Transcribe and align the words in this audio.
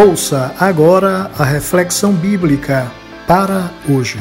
Ouça 0.00 0.54
agora 0.60 1.28
a 1.36 1.42
reflexão 1.42 2.12
bíblica 2.12 2.88
para 3.26 3.68
hoje. 3.90 4.16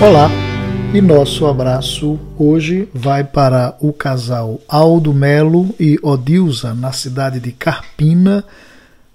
Olá, 0.00 0.30
e 0.94 1.00
nosso 1.00 1.44
abraço 1.44 2.20
hoje 2.38 2.88
vai 2.94 3.24
para 3.24 3.76
o 3.80 3.92
casal 3.92 4.60
Aldo 4.68 5.12
Melo 5.12 5.74
e 5.80 5.98
Odilza, 6.04 6.72
na 6.72 6.92
cidade 6.92 7.40
de 7.40 7.50
Carpina, 7.50 8.44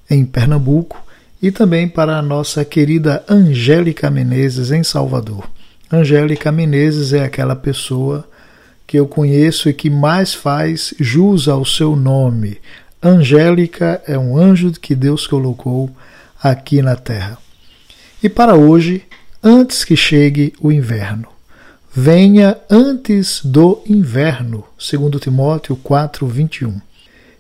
em 0.10 0.26
Pernambuco, 0.26 1.02
e 1.42 1.52
também 1.52 1.88
para 1.88 2.18
a 2.18 2.22
nossa 2.22 2.66
querida 2.66 3.24
Angélica 3.30 4.12
Menezes, 4.12 4.72
em 4.72 4.84
Salvador. 4.84 5.50
Angélica 5.90 6.52
Menezes 6.52 7.14
é 7.14 7.24
aquela 7.24 7.56
pessoa 7.56 8.28
que 8.94 9.00
eu 9.00 9.08
conheço 9.08 9.68
e 9.68 9.74
que 9.74 9.90
mais 9.90 10.36
faz 10.36 10.94
jus 11.00 11.48
ao 11.48 11.66
seu 11.66 11.96
nome. 11.96 12.60
Angélica 13.02 14.00
é 14.06 14.20
um 14.20 14.38
anjo 14.38 14.72
que 14.74 14.94
Deus 14.94 15.26
colocou 15.26 15.90
aqui 16.40 16.80
na 16.80 16.96
terra. 16.96 17.40
E 18.22 18.30
para 18.30 18.54
hoje, 18.54 19.02
antes 19.42 19.84
que 19.84 19.96
chegue 19.96 20.54
o 20.62 20.72
inverno, 20.72 21.28
venha 21.92 22.56
antes 22.70 23.42
do 23.44 23.82
inverno, 23.90 24.64
segundo 24.78 25.20
Timóteo 25.20 25.76
4:21. 25.76 26.80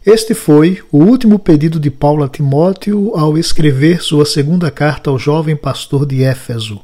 Este 0.04 0.34
foi 0.34 0.82
o 0.92 0.98
último 0.98 1.38
pedido 1.38 1.80
de 1.80 1.92
Paulo 1.92 2.24
a 2.24 2.30
Timóteo 2.30 3.16
ao 3.16 3.38
escrever 3.38 4.02
sua 4.02 4.26
segunda 4.26 4.72
carta 4.72 5.12
ao 5.12 5.20
jovem 5.20 5.56
pastor 5.56 6.04
de 6.04 6.24
Éfeso. 6.24 6.82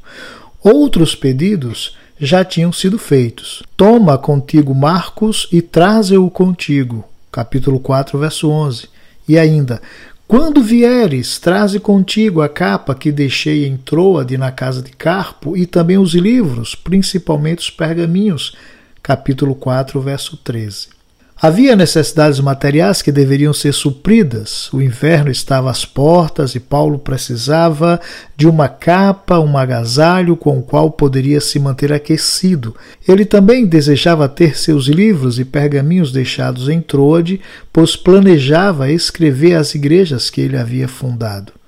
Outros 0.62 1.16
pedidos 1.16 1.96
já 2.20 2.44
tinham 2.44 2.72
sido 2.72 2.98
feitos. 2.98 3.62
Toma 3.76 4.18
contigo 4.18 4.74
Marcos 4.74 5.48
e 5.50 5.62
traze-o 5.62 6.30
contigo. 6.30 7.04
Capítulo 7.32 7.80
4, 7.80 8.18
verso 8.18 8.50
11. 8.50 8.88
E 9.26 9.38
ainda, 9.38 9.80
quando 10.28 10.62
vieres, 10.62 11.38
traze 11.38 11.80
contigo 11.80 12.42
a 12.42 12.48
capa 12.48 12.94
que 12.94 13.10
deixei 13.10 13.66
em 13.66 13.76
Troade 13.76 14.36
na 14.36 14.52
casa 14.52 14.82
de 14.82 14.90
Carpo 14.90 15.56
e 15.56 15.64
também 15.66 15.98
os 15.98 16.12
livros, 16.14 16.74
principalmente 16.74 17.60
os 17.60 17.70
pergaminhos. 17.70 18.54
Capítulo 19.02 19.54
4, 19.54 20.00
verso 20.00 20.36
13. 20.36 20.99
Havia 21.42 21.74
necessidades 21.74 22.38
materiais 22.38 23.00
que 23.00 23.10
deveriam 23.10 23.54
ser 23.54 23.72
supridas. 23.72 24.70
O 24.74 24.82
inverno 24.82 25.30
estava 25.30 25.70
às 25.70 25.86
portas 25.86 26.54
e 26.54 26.60
Paulo 26.60 26.98
precisava 26.98 27.98
de 28.36 28.46
uma 28.46 28.68
capa, 28.68 29.40
um 29.40 29.56
agasalho 29.56 30.36
com 30.36 30.58
o 30.58 30.62
qual 30.62 30.90
poderia 30.90 31.40
se 31.40 31.58
manter 31.58 31.94
aquecido. 31.94 32.76
Ele 33.08 33.24
também 33.24 33.64
desejava 33.64 34.28
ter 34.28 34.58
seus 34.58 34.84
livros 34.86 35.38
e 35.38 35.44
pergaminhos 35.46 36.12
deixados 36.12 36.68
em 36.68 36.78
Troade, 36.78 37.40
pois 37.72 37.96
planejava 37.96 38.90
escrever 38.90 39.54
às 39.54 39.74
igrejas 39.74 40.28
que 40.28 40.42
ele 40.42 40.58
havia 40.58 40.86
fundado. 40.86 41.59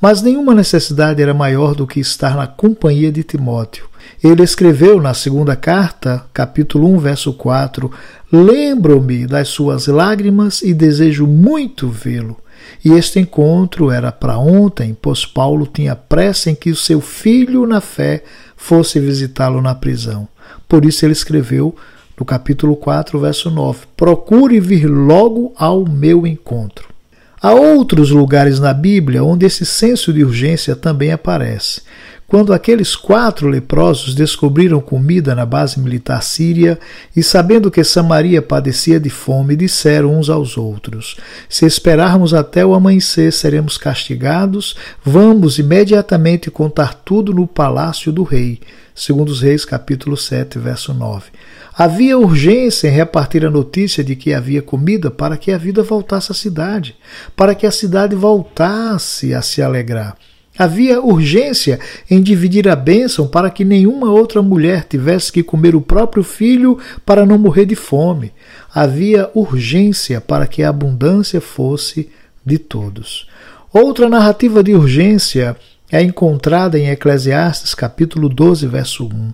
Mas 0.00 0.22
nenhuma 0.22 0.54
necessidade 0.54 1.20
era 1.20 1.34
maior 1.34 1.74
do 1.74 1.86
que 1.86 1.98
estar 1.98 2.36
na 2.36 2.46
companhia 2.46 3.10
de 3.10 3.24
Timóteo. 3.24 3.88
Ele 4.22 4.42
escreveu 4.44 5.00
na 5.00 5.12
segunda 5.12 5.56
carta, 5.56 6.24
capítulo 6.32 6.88
1, 6.94 6.98
verso 6.98 7.32
4: 7.32 7.90
Lembro-me 8.30 9.26
das 9.26 9.48
suas 9.48 9.88
lágrimas 9.88 10.62
e 10.62 10.72
desejo 10.72 11.26
muito 11.26 11.88
vê-lo. 11.88 12.36
E 12.84 12.92
este 12.92 13.18
encontro 13.18 13.90
era 13.90 14.12
para 14.12 14.38
ontem, 14.38 14.96
pois 15.00 15.26
Paulo 15.26 15.66
tinha 15.66 15.96
pressa 15.96 16.50
em 16.50 16.54
que 16.54 16.70
o 16.70 16.76
seu 16.76 17.00
filho 17.00 17.66
na 17.66 17.80
fé 17.80 18.22
fosse 18.56 19.00
visitá-lo 19.00 19.60
na 19.60 19.74
prisão. 19.74 20.28
Por 20.68 20.84
isso 20.84 21.04
ele 21.04 21.12
escreveu 21.12 21.74
no 22.18 22.24
capítulo 22.24 22.76
4, 22.76 23.18
verso 23.18 23.50
9: 23.50 23.86
Procure 23.96 24.60
vir 24.60 24.86
logo 24.86 25.52
ao 25.56 25.84
meu 25.84 26.24
encontro. 26.24 26.97
Há 27.40 27.52
outros 27.52 28.10
lugares 28.10 28.58
na 28.58 28.74
Bíblia 28.74 29.22
onde 29.22 29.46
esse 29.46 29.64
senso 29.64 30.12
de 30.12 30.24
urgência 30.24 30.74
também 30.74 31.12
aparece. 31.12 31.82
Quando 32.28 32.52
aqueles 32.52 32.94
quatro 32.94 33.48
leprosos 33.48 34.14
descobriram 34.14 34.82
comida 34.82 35.34
na 35.34 35.46
base 35.46 35.80
militar 35.80 36.22
síria 36.22 36.78
e, 37.16 37.22
sabendo 37.22 37.70
que 37.70 37.82
Samaria 37.82 38.42
padecia 38.42 39.00
de 39.00 39.08
fome, 39.08 39.56
disseram 39.56 40.14
uns 40.14 40.28
aos 40.28 40.58
outros: 40.58 41.16
Se 41.48 41.64
esperarmos 41.64 42.34
até 42.34 42.66
o 42.66 42.74
amanhecer, 42.74 43.32
seremos 43.32 43.78
castigados. 43.78 44.76
Vamos 45.02 45.58
imediatamente 45.58 46.50
contar 46.50 46.96
tudo 46.96 47.32
no 47.32 47.46
palácio 47.46 48.12
do 48.12 48.24
rei. 48.24 48.60
Segundo 48.94 49.30
os 49.30 49.40
Reis, 49.40 49.64
capítulo 49.64 50.14
7, 50.14 50.58
verso 50.58 50.92
9. 50.92 51.30
Havia 51.72 52.18
urgência 52.18 52.88
em 52.88 52.92
repartir 52.92 53.46
a 53.46 53.50
notícia 53.50 54.04
de 54.04 54.14
que 54.14 54.34
havia 54.34 54.60
comida 54.60 55.10
para 55.10 55.38
que 55.38 55.50
a 55.50 55.56
vida 55.56 55.82
voltasse 55.82 56.30
à 56.30 56.34
cidade, 56.34 56.94
para 57.34 57.54
que 57.54 57.66
a 57.66 57.70
cidade 57.70 58.14
voltasse 58.14 59.32
a 59.32 59.40
se 59.40 59.62
alegrar. 59.62 60.14
Havia 60.58 61.00
urgência 61.00 61.78
em 62.10 62.20
dividir 62.20 62.68
a 62.68 62.74
bênção 62.74 63.28
para 63.28 63.48
que 63.48 63.64
nenhuma 63.64 64.10
outra 64.10 64.42
mulher 64.42 64.84
tivesse 64.88 65.30
que 65.30 65.42
comer 65.42 65.76
o 65.76 65.80
próprio 65.80 66.24
filho 66.24 66.78
para 67.06 67.24
não 67.24 67.38
morrer 67.38 67.64
de 67.64 67.76
fome. 67.76 68.32
Havia 68.74 69.30
urgência 69.34 70.20
para 70.20 70.48
que 70.48 70.64
a 70.64 70.70
abundância 70.70 71.40
fosse 71.40 72.08
de 72.44 72.58
todos. 72.58 73.28
Outra 73.72 74.08
narrativa 74.08 74.62
de 74.62 74.74
urgência 74.74 75.56
é 75.90 76.02
encontrada 76.02 76.78
em 76.78 76.90
Eclesiastes 76.90 77.74
capítulo 77.74 78.28
12, 78.28 78.66
verso 78.66 79.06
1. 79.06 79.32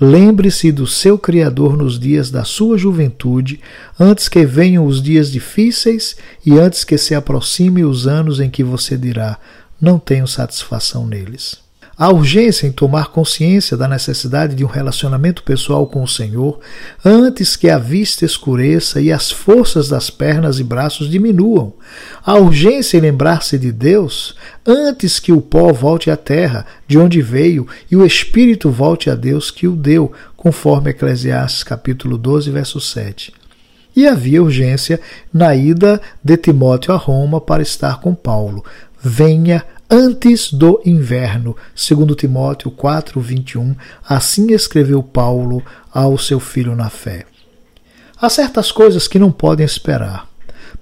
Lembre-se 0.00 0.70
do 0.70 0.86
seu 0.86 1.18
Criador 1.18 1.76
nos 1.76 1.98
dias 1.98 2.30
da 2.30 2.44
sua 2.44 2.78
juventude, 2.78 3.60
antes 3.98 4.28
que 4.28 4.44
venham 4.44 4.86
os 4.86 5.02
dias 5.02 5.30
difíceis 5.30 6.16
e 6.46 6.56
antes 6.56 6.84
que 6.84 6.96
se 6.96 7.14
aproxime 7.14 7.84
os 7.84 8.06
anos 8.06 8.38
em 8.38 8.48
que 8.48 8.62
você 8.62 8.96
dirá: 8.96 9.38
não 9.80 9.98
tenho 9.98 10.26
satisfação 10.26 11.06
neles. 11.06 11.68
A 11.98 12.10
urgência 12.12 12.64
em 12.64 12.70
tomar 12.70 13.08
consciência 13.08 13.76
da 13.76 13.88
necessidade 13.88 14.54
de 14.54 14.64
um 14.64 14.68
relacionamento 14.68 15.42
pessoal 15.42 15.84
com 15.84 16.00
o 16.00 16.06
Senhor 16.06 16.60
antes 17.04 17.56
que 17.56 17.68
a 17.68 17.76
vista 17.76 18.24
escureça 18.24 19.00
e 19.00 19.10
as 19.10 19.32
forças 19.32 19.88
das 19.88 20.08
pernas 20.08 20.60
e 20.60 20.62
braços 20.64 21.10
diminuam. 21.10 21.72
A 22.24 22.34
urgência 22.36 22.96
em 22.96 23.00
lembrar-se 23.00 23.58
de 23.58 23.72
Deus 23.72 24.36
antes 24.64 25.18
que 25.18 25.32
o 25.32 25.40
pó 25.40 25.72
volte 25.72 26.08
à 26.08 26.16
terra, 26.16 26.64
de 26.86 26.96
onde 26.96 27.20
veio, 27.20 27.66
e 27.90 27.96
o 27.96 28.06
espírito 28.06 28.70
volte 28.70 29.10
a 29.10 29.16
Deus 29.16 29.50
que 29.50 29.66
o 29.66 29.74
deu, 29.74 30.12
conforme 30.36 30.90
Eclesiastes 30.90 31.64
capítulo 31.64 32.16
12, 32.16 32.48
verso 32.52 32.80
7 32.80 33.32
e 33.98 34.06
havia 34.06 34.40
urgência 34.40 35.00
na 35.34 35.56
ida 35.56 36.00
de 36.22 36.36
Timóteo 36.36 36.94
a 36.94 36.96
Roma 36.96 37.40
para 37.40 37.64
estar 37.64 38.00
com 38.00 38.14
Paulo. 38.14 38.64
Venha 39.00 39.64
antes 39.88 40.52
do 40.52 40.80
inverno, 40.84 41.56
segundo 41.74 42.14
Timóteo 42.14 42.70
4:21, 42.70 43.76
assim 44.06 44.52
escreveu 44.52 45.02
Paulo 45.02 45.62
ao 45.92 46.18
seu 46.18 46.40
filho 46.40 46.74
na 46.74 46.90
fé. 46.90 47.24
Há 48.20 48.28
certas 48.28 48.72
coisas 48.72 49.06
que 49.06 49.18
não 49.18 49.30
podem 49.30 49.64
esperar, 49.64 50.28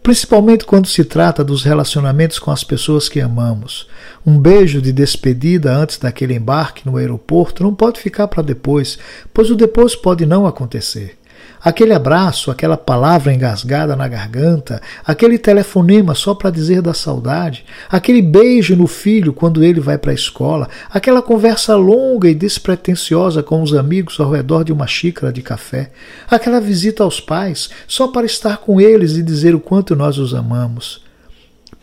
principalmente 0.02 0.64
quando 0.64 0.88
se 0.88 1.04
trata 1.04 1.44
dos 1.44 1.62
relacionamentos 1.62 2.38
com 2.38 2.50
as 2.50 2.64
pessoas 2.64 3.08
que 3.08 3.20
amamos. 3.20 3.86
Um 4.24 4.38
beijo 4.38 4.80
de 4.80 4.92
despedida 4.92 5.76
antes 5.76 5.98
daquele 5.98 6.34
embarque 6.34 6.86
no 6.86 6.96
aeroporto 6.96 7.62
não 7.62 7.74
pode 7.74 8.00
ficar 8.00 8.28
para 8.28 8.42
depois, 8.42 8.98
pois 9.34 9.50
o 9.50 9.54
depois 9.54 9.94
pode 9.94 10.24
não 10.24 10.46
acontecer. 10.46 11.18
Aquele 11.62 11.92
abraço, 11.92 12.50
aquela 12.50 12.76
palavra 12.76 13.32
engasgada 13.32 13.96
na 13.96 14.06
garganta, 14.06 14.80
aquele 15.04 15.38
telefonema 15.38 16.14
só 16.14 16.34
para 16.34 16.50
dizer 16.50 16.80
da 16.80 16.94
saudade, 16.94 17.64
aquele 17.88 18.22
beijo 18.22 18.76
no 18.76 18.86
filho 18.86 19.32
quando 19.32 19.64
ele 19.64 19.80
vai 19.80 19.98
para 19.98 20.12
a 20.12 20.14
escola, 20.14 20.68
aquela 20.90 21.22
conversa 21.22 21.74
longa 21.74 22.28
e 22.28 22.34
despretensiosa 22.34 23.42
com 23.42 23.62
os 23.62 23.74
amigos 23.74 24.20
ao 24.20 24.30
redor 24.30 24.64
de 24.64 24.72
uma 24.72 24.86
xícara 24.86 25.32
de 25.32 25.42
café, 25.42 25.90
aquela 26.30 26.60
visita 26.60 27.02
aos 27.02 27.20
pais 27.20 27.70
só 27.88 28.08
para 28.08 28.26
estar 28.26 28.58
com 28.58 28.80
eles 28.80 29.16
e 29.16 29.22
dizer 29.22 29.54
o 29.54 29.60
quanto 29.60 29.96
nós 29.96 30.18
os 30.18 30.34
amamos 30.34 31.05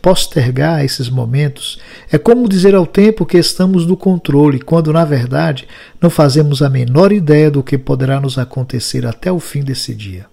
postergar 0.04 0.84
esses 0.84 1.08
momentos 1.08 1.78
é 2.12 2.18
como 2.18 2.46
dizer 2.46 2.74
ao 2.74 2.86
tempo 2.86 3.24
que 3.24 3.38
estamos 3.38 3.86
no 3.86 3.96
controle, 3.96 4.60
quando 4.60 4.92
na 4.92 5.02
verdade 5.02 5.66
não 5.98 6.10
fazemos 6.10 6.60
a 6.60 6.68
menor 6.68 7.10
ideia 7.10 7.50
do 7.50 7.62
que 7.62 7.78
poderá 7.78 8.20
nos 8.20 8.36
acontecer 8.36 9.06
até 9.06 9.32
o 9.32 9.40
fim 9.40 9.64
desse 9.64 9.94
dia. 9.94 10.26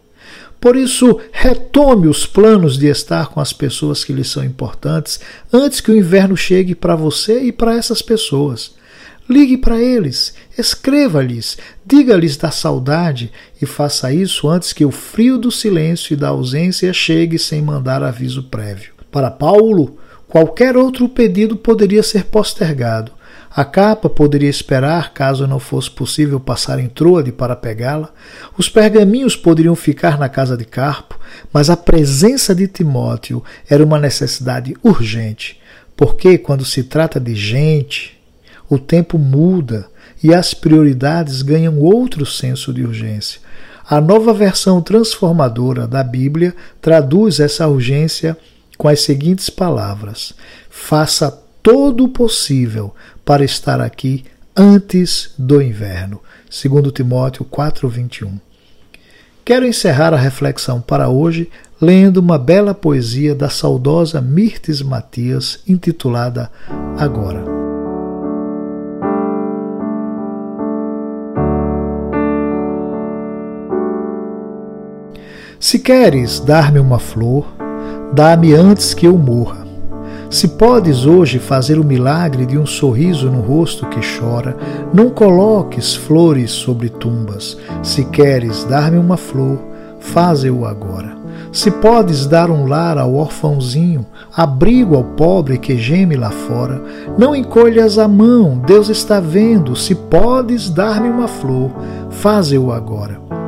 Por 0.59 0.75
isso, 0.75 1.21
retome 1.31 2.09
os 2.09 2.25
planos 2.25 2.77
de 2.77 2.87
estar 2.87 3.29
com 3.29 3.39
as 3.39 3.53
pessoas 3.53 4.03
que 4.03 4.11
lhe 4.11 4.25
são 4.25 4.43
importantes 4.43 5.21
antes 5.53 5.79
que 5.79 5.89
o 5.89 5.97
inverno 5.97 6.35
chegue 6.35 6.75
para 6.75 6.93
você 6.93 7.39
e 7.39 7.51
para 7.53 7.73
essas 7.73 8.01
pessoas. 8.01 8.75
Ligue 9.29 9.55
para 9.55 9.81
eles, 9.81 10.33
escreva-lhes, 10.57 11.57
diga-lhes 11.85 12.35
da 12.35 12.51
saudade 12.51 13.31
e 13.61 13.65
faça 13.65 14.11
isso 14.11 14.49
antes 14.49 14.73
que 14.73 14.83
o 14.83 14.91
frio 14.91 15.37
do 15.37 15.49
silêncio 15.49 16.13
e 16.13 16.17
da 16.17 16.27
ausência 16.27 16.91
chegue 16.91 17.39
sem 17.39 17.61
mandar 17.61 18.03
aviso 18.03 18.43
prévio. 18.43 19.00
Para 19.11 19.29
Paulo, 19.29 19.97
qualquer 20.27 20.77
outro 20.77 21.09
pedido 21.09 21.55
poderia 21.57 22.01
ser 22.01 22.25
postergado. 22.25 23.11
A 23.53 23.65
capa 23.65 24.09
poderia 24.09 24.49
esperar 24.49 25.13
caso 25.13 25.45
não 25.45 25.59
fosse 25.59 25.91
possível 25.91 26.39
passar 26.39 26.79
em 26.79 26.87
Troade 26.87 27.33
para 27.33 27.53
pegá-la. 27.53 28.09
Os 28.57 28.69
pergaminhos 28.69 29.35
poderiam 29.35 29.75
ficar 29.75 30.17
na 30.17 30.29
casa 30.29 30.55
de 30.55 30.63
Carpo, 30.63 31.19
mas 31.51 31.69
a 31.69 31.75
presença 31.75 32.55
de 32.55 32.65
Timóteo 32.65 33.43
era 33.69 33.83
uma 33.83 33.99
necessidade 33.99 34.73
urgente, 34.81 35.59
porque 35.97 36.37
quando 36.37 36.63
se 36.63 36.83
trata 36.83 37.19
de 37.19 37.35
gente, 37.35 38.17
o 38.69 38.79
tempo 38.79 39.17
muda 39.17 39.87
e 40.23 40.33
as 40.33 40.53
prioridades 40.53 41.41
ganham 41.41 41.77
outro 41.77 42.25
senso 42.25 42.73
de 42.73 42.85
urgência. 42.85 43.41
A 43.89 43.99
nova 43.99 44.33
versão 44.33 44.81
transformadora 44.81 45.85
da 45.85 46.01
Bíblia 46.01 46.55
traduz 46.79 47.41
essa 47.41 47.67
urgência 47.67 48.37
com 48.81 48.87
as 48.87 49.03
seguintes 49.03 49.47
palavras: 49.47 50.33
Faça 50.67 51.29
todo 51.61 52.05
o 52.05 52.09
possível 52.09 52.95
para 53.23 53.45
estar 53.45 53.79
aqui 53.79 54.25
antes 54.57 55.35
do 55.37 55.61
inverno. 55.61 56.19
2 56.49 56.91
Timóteo 56.91 57.45
4:21. 57.45 58.39
Quero 59.45 59.67
encerrar 59.67 60.15
a 60.15 60.17
reflexão 60.17 60.81
para 60.81 61.09
hoje 61.09 61.47
lendo 61.79 62.17
uma 62.17 62.39
bela 62.39 62.73
poesia 62.73 63.35
da 63.35 63.51
saudosa 63.51 64.19
Mirtes 64.19 64.81
Matias 64.81 65.59
intitulada 65.67 66.51
Agora. 66.97 67.45
Se 75.59 75.77
queres 75.77 76.39
dar-me 76.39 76.79
uma 76.79 76.97
flor, 76.97 77.60
dá-me 78.13 78.53
antes 78.53 78.93
que 78.93 79.07
eu 79.07 79.17
morra. 79.17 79.61
Se 80.29 80.47
podes 80.47 81.05
hoje 81.05 81.39
fazer 81.39 81.77
o 81.77 81.83
milagre 81.83 82.45
de 82.45 82.57
um 82.57 82.65
sorriso 82.65 83.29
no 83.29 83.41
rosto 83.41 83.85
que 83.87 83.99
chora, 83.99 84.55
não 84.93 85.09
coloques 85.09 85.93
flores 85.93 86.51
sobre 86.51 86.89
tumbas. 86.89 87.57
Se 87.83 88.05
queres 88.05 88.63
dar-me 88.63 88.97
uma 88.97 89.17
flor, 89.17 89.59
faze-o 89.99 90.65
agora. 90.65 91.19
Se 91.51 91.69
podes 91.69 92.25
dar 92.25 92.49
um 92.49 92.65
lar 92.65 92.97
ao 92.97 93.13
orfãozinho, 93.13 94.05
abrigo 94.33 94.95
ao 94.95 95.03
pobre 95.03 95.57
que 95.57 95.77
geme 95.77 96.15
lá 96.15 96.31
fora, 96.31 96.81
não 97.17 97.35
encolhas 97.35 97.99
a 97.99 98.07
mão, 98.07 98.57
Deus 98.65 98.87
está 98.87 99.19
vendo. 99.19 99.75
Se 99.75 99.93
podes 99.93 100.69
dar-me 100.69 101.09
uma 101.09 101.27
flor, 101.27 101.71
faze-o 102.09 102.71
agora. 102.71 103.40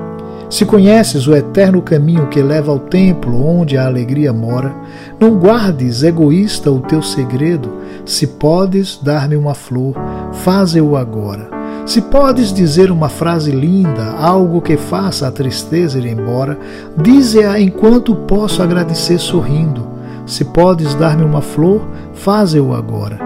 Se 0.50 0.66
conheces 0.66 1.28
o 1.28 1.36
eterno 1.36 1.82
caminho 1.82 2.28
que 2.28 2.42
leva 2.42 2.72
ao 2.72 2.80
templo 2.80 3.46
onde 3.46 3.78
a 3.78 3.86
alegria 3.86 4.32
mora, 4.32 4.74
não 5.20 5.36
guardes, 5.38 6.04
egoísta, 6.04 6.72
o 6.72 6.80
teu 6.80 7.02
segredo. 7.02 7.72
Se 8.06 8.28
podes 8.28 9.00
dar-me 9.02 9.36
uma 9.36 9.56
flor, 9.56 9.96
faze-o 10.32 10.96
agora. 10.96 11.50
Se 11.86 12.02
podes 12.02 12.54
dizer 12.54 12.92
uma 12.92 13.10
frase 13.10 13.52
linda, 13.52 14.12
algo 14.18 14.62
que 14.62 14.78
faça 14.78 15.28
a 15.28 15.32
tristeza 15.32 15.98
ir 15.98 16.06
embora, 16.06 16.58
dize-a 16.96 17.60
enquanto 17.60 18.16
posso 18.16 18.62
agradecer 18.62 19.20
sorrindo. 19.20 19.88
Se 20.26 20.46
podes 20.46 20.96
dar-me 20.96 21.24
uma 21.24 21.42
flor, 21.42 21.82
faze-o 22.14 22.74
agora. 22.74 23.20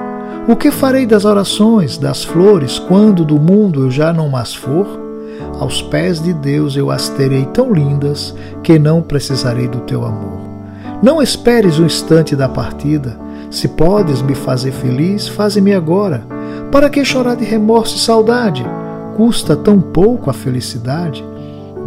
O 0.47 0.55
que 0.55 0.71
farei 0.71 1.05
das 1.05 1.25
orações, 1.25 1.97
das 1.97 2.23
flores, 2.23 2.79
quando 2.79 3.25
do 3.25 3.37
mundo 3.37 3.83
eu 3.83 3.91
já 3.91 4.11
não 4.11 4.29
mais 4.29 4.55
for? 4.55 5.06
Aos 5.59 5.81
pés 5.81 6.21
de 6.21 6.33
Deus 6.33 6.75
eu 6.75 6.92
as 6.92 7.09
terei 7.09 7.45
tão 7.48 7.74
lindas 7.74 8.33
que 8.63 8.77
não 8.77 9.01
precisarei 9.01 9.68
do 9.68 9.80
teu 9.81 10.06
amor. 10.06 10.39
Não 11.01 11.21
esperes 11.21 11.80
o 11.80 11.83
instante 11.83 12.36
da 12.36 12.48
partida. 12.48 13.18
Se 13.50 13.68
podes 13.68 14.21
me 14.21 14.36
fazer 14.36 14.71
feliz, 14.71 15.27
faze-me 15.27 15.74
agora. 15.74 16.24
Para 16.71 16.89
que 16.89 17.04
chorar 17.04 17.36
de 17.36 17.45
remorso 17.45 17.95
e 17.95 18.00
saudade? 18.00 18.65
Custa 19.15 19.56
tão 19.56 19.80
pouco 19.80 20.30
a 20.30 20.33
felicidade. 20.33 21.24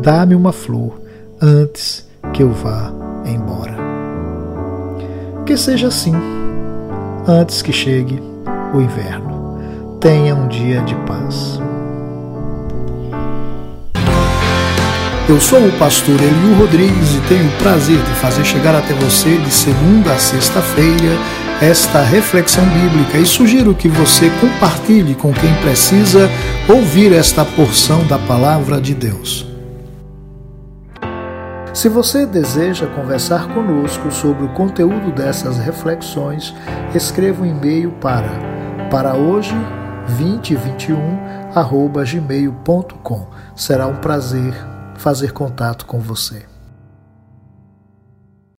Dá-me 0.03 0.35
uma 0.35 0.53
flor 0.53 1.01
antes 1.41 2.09
que 2.33 2.43
eu 2.43 2.51
vá 2.51 2.93
embora. 3.27 3.77
Que 5.45 5.57
seja 5.57 5.89
assim, 5.89 6.15
antes 7.27 7.63
que 7.63 7.73
chegue 7.73 8.21
o 8.75 8.81
inverno. 8.81 9.59
Tenha 10.01 10.35
um 10.35 10.49
dia 10.49 10.81
de 10.83 10.95
paz. 11.07 11.61
Eu 15.31 15.41
sou 15.41 15.65
o 15.65 15.79
pastor 15.79 16.21
Eliu 16.21 16.59
Rodrigues 16.59 17.15
e 17.15 17.21
tenho 17.29 17.47
o 17.47 17.59
prazer 17.59 18.03
de 18.03 18.11
fazer 18.17 18.45
chegar 18.45 18.75
até 18.75 18.93
você 18.95 19.37
de 19.37 19.53
segunda 19.53 20.13
a 20.13 20.19
sexta-feira 20.19 21.17
esta 21.63 22.03
reflexão 22.03 22.65
bíblica 22.65 23.17
e 23.17 23.25
sugiro 23.25 23.73
que 23.73 23.87
você 23.87 24.29
compartilhe 24.41 25.15
com 25.15 25.33
quem 25.33 25.55
precisa 25.63 26.29
ouvir 26.69 27.13
esta 27.13 27.45
porção 27.45 28.05
da 28.09 28.19
palavra 28.19 28.81
de 28.81 28.93
Deus. 28.93 29.47
Se 31.73 31.89
você 31.89 32.27
deseja 32.27 32.89
conversar 32.89 33.55
conosco 33.55 34.11
sobre 34.11 34.47
o 34.47 34.49
conteúdo 34.49 35.13
dessas 35.13 35.59
reflexões, 35.59 36.53
escreva 36.93 37.45
um 37.45 37.47
e-mail 37.47 37.93
para 38.01 38.33
para 38.91 39.15
hoje 39.15 39.55
2021 40.09 41.21
gmail.com. 42.05 43.29
Será 43.55 43.87
um 43.87 43.95
prazer 43.95 44.80
fazer 45.01 45.33
contato 45.33 45.87
com 45.87 45.99
você. 45.99 46.50